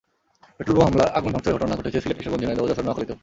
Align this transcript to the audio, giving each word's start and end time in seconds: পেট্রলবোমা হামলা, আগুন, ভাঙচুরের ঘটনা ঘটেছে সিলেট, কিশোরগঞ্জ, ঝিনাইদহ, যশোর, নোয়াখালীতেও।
পেট্রলবোমা 0.57 0.87
হামলা, 0.89 1.05
আগুন, 1.17 1.31
ভাঙচুরের 1.35 1.55
ঘটনা 1.57 1.77
ঘটেছে 1.79 1.99
সিলেট, 2.03 2.17
কিশোরগঞ্জ, 2.19 2.41
ঝিনাইদহ, 2.43 2.63
যশোর, 2.69 2.85
নোয়াখালীতেও। 2.85 3.17